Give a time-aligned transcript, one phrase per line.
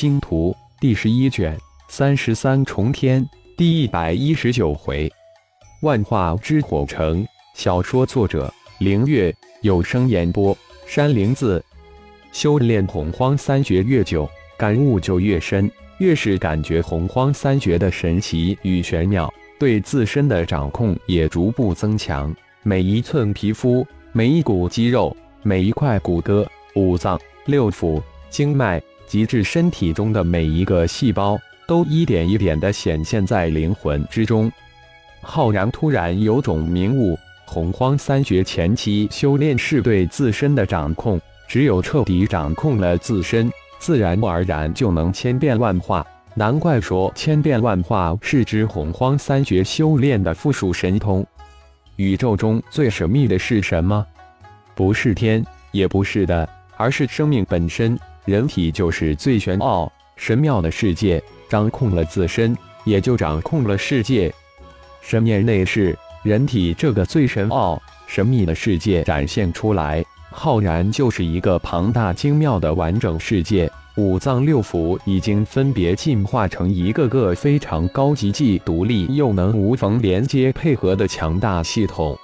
[0.00, 1.54] 星图》第十一卷
[1.90, 3.22] 三十三重天
[3.54, 5.12] 第一百一十九回，
[5.82, 7.22] 万化之火城。
[7.54, 11.62] 小说作者：凌月，有声演播：山灵子。
[12.32, 14.26] 修炼洪荒三绝越久，
[14.56, 22.34] 感悟就越深，越是感觉洪荒三绝的神奇与玄妙，对自身的掌控也逐步增强。
[22.62, 34.48] 每一寸皮肤，每一股肌肉，每一块骨骼，五脏六腑、经脉，及至身体中的每一个细胞，都一点一点地显现在灵魂之中。
[35.20, 37.18] 浩然突然有种明悟。
[37.44, 43.50] 洪荒三绝前期修炼是对自身的掌控，只有彻底掌控了自身，
[43.80, 46.06] 自然而然就能千变万化。
[46.36, 51.26] 难怪说千变万化是指洪荒三绝修炼的附属神通。
[51.96, 54.06] 宇宙中最神秘的是什么？
[54.76, 57.98] 不是天，也不是的，而是生命本身。
[58.24, 64.32] 人体就是最玄奥、神妙的世界，掌控了自身，也就掌控了世界。
[65.00, 65.96] 神念内视。
[66.22, 73.72] 人体这个最神奥、神秘的世界展现出来，浩然就是一个庞大精妙的完整世界。
[73.96, 82.14] 五脏六腑已经分别进化成一个个非常高级、既独立又能无缝连接配合的强大系统。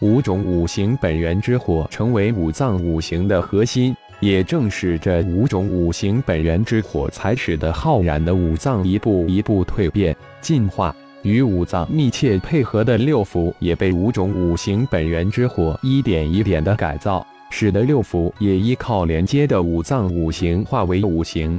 [0.00, 10.94] 五种五行本源之火成为五脏五行的核心，也正是这五种五行本源之火，才使得浩然的五脏一步一步蜕变进化。
[11.22, 21.58] 与五脏密切配合的六腑也被五种五行本源之火一点一点的改造，使得六腑也依靠连接的五脏五行化为五行。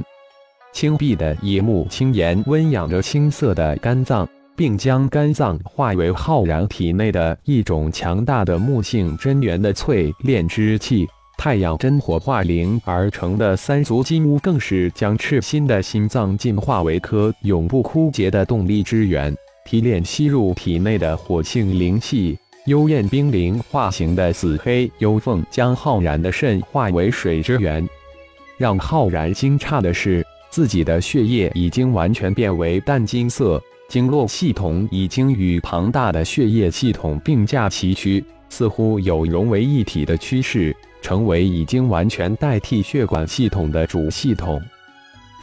[0.72, 11.08] 青碧的野木青岩温养着青色的肝脏，并将肝脏化为浩然体内的一种强大的木性真元的淬炼之气。
[11.38, 19.34] 太阳真火化灵而成的三足金乌，更是将赤心的心脏进化为颗永不枯竭的动力之源。
[19.64, 27.86] 提炼吸入体内的火性灵气，幽焰冰灵化形的紫黑幽凤将浩然的肾化为水之源。
[28.56, 44.60] 让浩然惊诧的是，自己的血液已经完全变为淡金色，经络系统已经与庞大的血液系统并驾齐驱，似乎有融为一体的趋势，成为已经完全代替血管系统的主系统。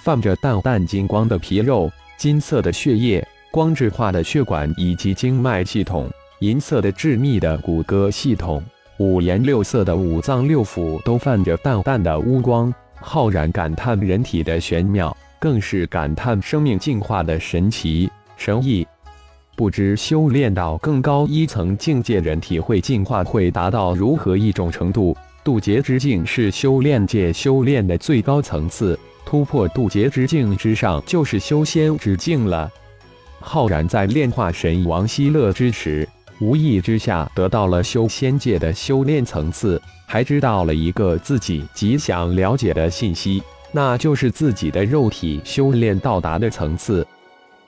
[0.01, 3.25] 泛着淡淡金光的皮肉，金色的血液。
[3.51, 6.09] 光质化的血管以及经脉系统，
[6.39, 8.63] 银色的致密的骨骼系统，
[8.97, 12.73] 五颜六色的五脏六腑都泛着淡淡的乌光。
[12.95, 18.87] 浩然感叹人体的玄妙，更是感叹生命进化的神奇神异。
[19.55, 25.15] 不知修炼到更高一层境界，人体会进化会达到如何一种程度？
[25.43, 32.67] 渡劫之境是修炼界修炼的最高层次，突破渡劫之境之上，就是修仙之境了。
[33.39, 36.07] 浩然在炼化神王希勒之时，
[36.39, 47.05] 无意之下得到了修仙界的修炼层次，还知道了一个自己极想了解的信息，那就是自己的肉体修炼到达的层次。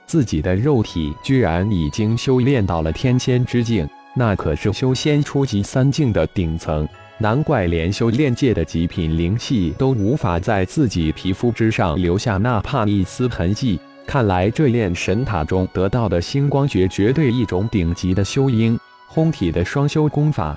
[0.05, 13.79] 自己的肉体居然已经修炼到了天仙之境，那可是修仙初级三境的顶层，难怪连修炼界的极品灵气都无法在自己皮肤之上留下哪怕一丝痕迹。
[14.07, 18.79] 看来这炼神塔中得到的星光诀，绝对一种顶级的修阴
[19.11, 20.55] 烘体的双修功法。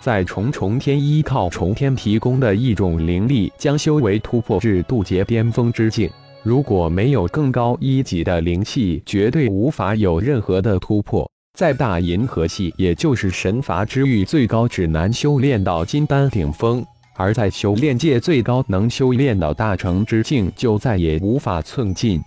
[0.00, 6.08] 在重重天依靠重天提供的一种灵力，将修为突破至渡劫巅峰之境。
[6.42, 11.30] 如果没有更高一级的灵气，绝对无法有任何的突破。
[11.52, 16.82] 再大银河系，也就是神罚之域最高，只难修炼到金丹顶峰；
[17.16, 22.22] 而在修炼界最高，能修炼到大成之境，就再也无法寸进。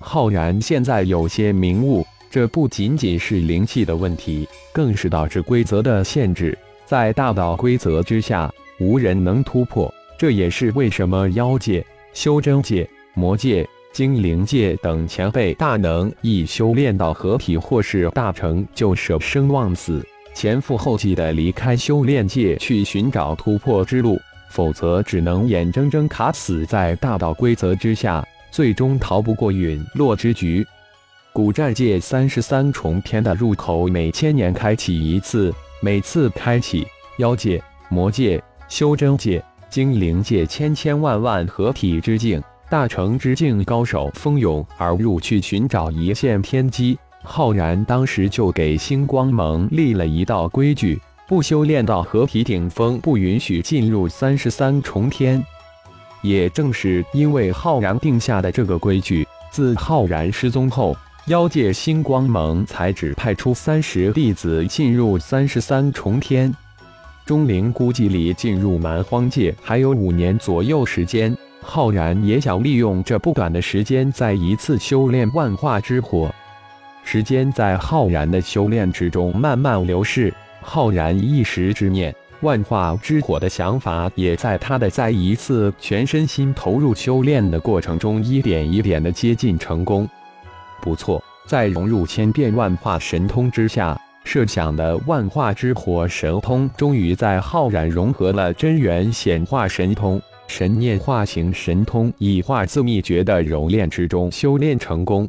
[0.00, 6.56] 浩然现在有些明悟，这不仅仅是灵气的问题，更是导致规则的限制。
[6.86, 8.50] 在大道规则之下，
[8.80, 9.92] 无人能突破。
[10.16, 11.84] 这也是为什么妖界、
[12.14, 24.20] 修真界、魔界、精灵界等前辈大能一修炼到合体或是大成，就舍生忘死，前赴后继的离开修炼界去寻找突破之路，
[24.50, 28.26] 否则只能眼睁睁卡死在大道规则之下。
[28.50, 30.64] 最终逃不过陨落之局。
[31.32, 35.52] 古战界三十三重天的入口每千年开启一次，
[35.82, 36.86] 每次开启，
[37.18, 42.40] 妖界、魔界、修真界、精灵界千千万万合体之境、
[42.74, 46.98] 大成之境高手蜂拥而入，去寻找一线天机。
[47.22, 55.40] 浩然当时就给星光盟立了一道规矩：不修炼到合体顶峰，不允许进入三十三重天。
[56.20, 60.96] 也正是因为浩然定下的这个规矩，自浩然失踪后，
[61.28, 66.52] 妖界星光盟才只派出三十弟子进入三十三重天。
[67.24, 71.34] 钟灵估计离进入蛮荒界还有五年左右时间，
[71.66, 76.32] 浩然也想利用这不短的时间，再一次修炼万化之火。
[77.02, 82.14] 时间在浩然的修炼之中慢慢流逝，浩然一时之念。
[82.40, 90.06] 万化之火的想法也在他的再一次全身心投入修炼的过程中，一点一点的接近成功。
[90.82, 105.28] 不错，在融入千变万化神通之下，设想的万化之火神通终于在浩然融合了真元显化神通、神念化形神通、以化字秘诀的熔炼之中修炼成功。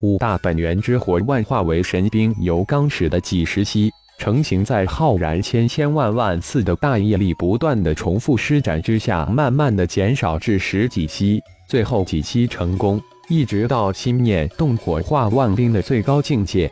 [0.00, 3.90] 五大本源之火万化为神兵，由刚始的几十息。
[4.18, 11.38] 成型在浩然千千万万次的大业力不断的重复施展之下，慢慢的减少至十几息，
[11.68, 12.98] 最后几息成功，
[13.28, 16.70] 一直到心念动火化万兵的最高境界。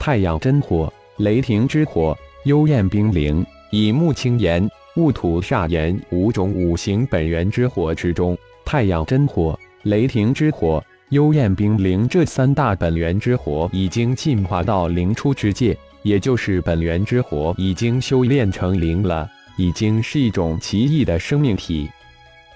[0.00, 15.76] 太阳真火、雷霆之火、幽焰冰灵、以木青炎、戊土煞炎五种五行本源之火之中，太阳真火、雷霆之火、幽焰冰灵这三大本源之火已经进化到灵出之界。
[16.02, 21.90] 也就是本源之火已经修炼成灵了，已经是一种奇异的生命体。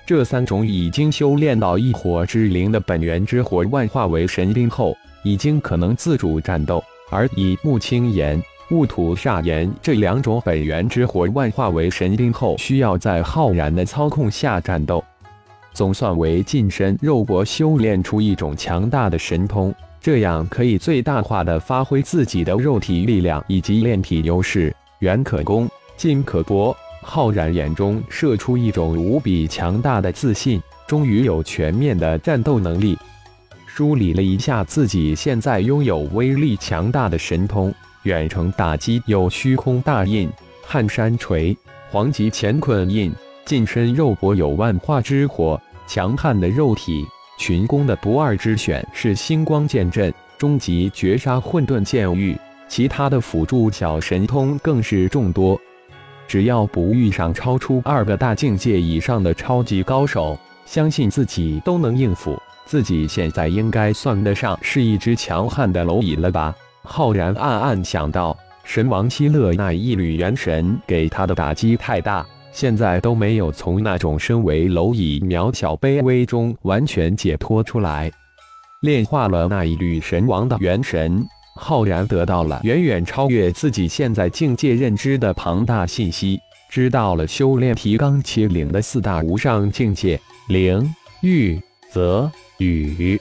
[0.06, 6.78] 这三种已经修炼到一火之灵的本源之火万化为神兵后，已经可能自主战斗；
[7.10, 8.40] 而以木青炎、
[8.70, 15.02] 戊土煞炎这两种本源之火万化为神兵后，需要在浩然的操控下战斗。
[15.72, 19.74] 总算为近身肉搏修炼出一种强大的神通。
[20.00, 26.76] 这样可以最大化的发挥自己的肉体力量以及炼体优势，远可攻，近可搏。
[27.02, 32.98] 浩然眼中射出一种无比强大的自信，终于有全面的战斗能力。
[33.66, 37.72] 梳理了一下自己现在拥有威力强大的神通：
[38.08, 40.30] 远程打击有虚空大印、
[40.64, 41.54] 撼山锤、
[41.90, 43.12] 黄极乾坤印；
[43.44, 47.06] 近身肉搏有万化之火、强悍的肉体。
[47.36, 52.34] 群攻的不二之选是星光剑阵、终极绝杀混沌剑域，
[52.66, 55.60] 其他的辅助小神通更是众多。
[56.26, 62.40] 只要不遇上超出二个大境界以上的超级高手，相信自己都能应付。
[62.64, 66.54] 自己现在应该算得上是一只强悍的蝼蚁了吧？
[66.90, 68.36] 浩然暗暗想到。
[68.64, 72.26] 神王希勒那一缕元神给他的打击太大。
[72.50, 78.10] 现在都没有从那种身为蝼蚁、渺小卑微中完全解脱出来。
[78.80, 81.24] 炼化了那一缕神王的元神，
[81.56, 86.38] 浩然得到了远远超越自己现在境界认知的庞大信息，
[86.70, 93.20] 知道了修炼提纲挈领的四大无上境界：灵、玉、泽、雨。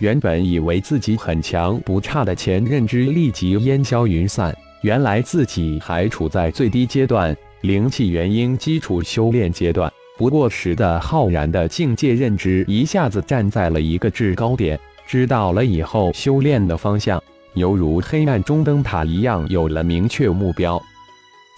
[0.00, 7.36] 原本以为自己很强不差的前认知立即烟消云散，原来自己还处在最低阶段。
[7.60, 20.80] 灵气元婴基础修炼阶段，不过时的浩然的境界认知一下子站在了一个制高点，知道了以后修炼的方向，犹如黑暗中灯塔一样，有了明确目标。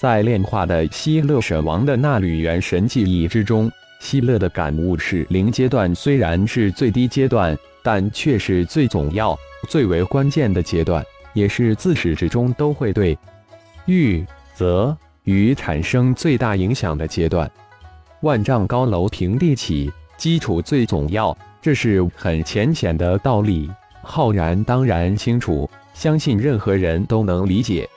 [0.00, 3.70] 在炼化的希勒神王的那缕元神记忆之中，
[4.02, 11.04] 希勒的感悟是：零阶段虽然是最低阶段，但却是最总要、最为关键的阶段，
[11.34, 13.16] 也是自始至终都会对
[13.86, 14.94] 玉泽。
[15.24, 17.48] 与产生最大影响的阶段，
[18.22, 23.70] 万丈高楼平地起，基础最总要，这是很浅显的道理。
[24.02, 27.88] 浩然当然清楚，相信任何人都能理解。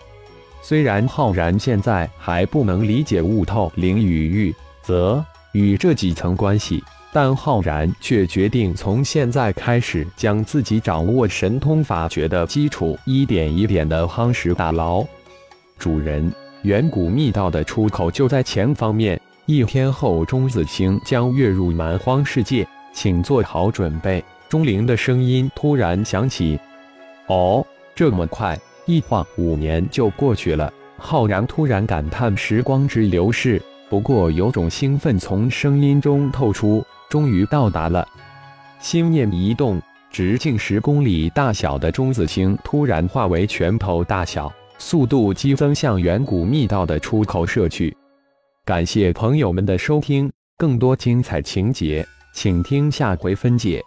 [0.62, 6.84] 虽然浩然现在还不能理解悟透灵与玉则与这几层关系，
[7.14, 15.02] 但浩然却决定从现在开始，将自己掌握神通法诀的基础一点一点的夯实打牢。
[15.80, 16.30] 主人。
[16.64, 19.22] 远古密道的出口就在前方面。
[19.46, 24.24] 一天后，钟子清将跃入蛮荒世界，请做好准备。
[24.50, 26.60] 钟灵的声音突然响起
[27.30, 36.84] ：“哦，这么快，一晃五年就过去了。”浩然突然感叹时光之流逝，不过有种兴奋从声音中透出。
[37.08, 38.06] 终于到达了，
[38.80, 39.80] 心念一动，
[40.12, 44.52] 直径十公里大小的中子星突然化为拳头大小。
[44.80, 47.96] 速度激增，向远古密道的出口射去。
[48.66, 53.82] 感谢朋友们的收听，更多精彩情节，请听下回分解。